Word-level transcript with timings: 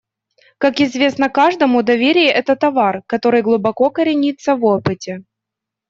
Как 0.57 0.79
известно 0.81 1.29
каждому, 1.29 1.83
доверие 1.83 2.29
− 2.29 2.31
это 2.31 2.55
товар, 2.55 3.03
который 3.05 3.43
глубоко 3.43 3.91
коренится 3.91 4.55
в 4.55 4.63
опыте. 4.65 5.25